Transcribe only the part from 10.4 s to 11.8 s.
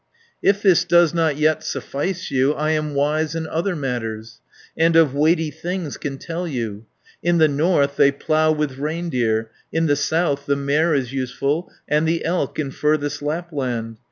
the mare is useful,